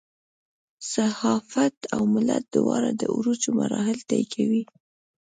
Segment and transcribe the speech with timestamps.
[0.91, 4.63] صحافت او ملت دواړه د عروج مراحل طی کوي.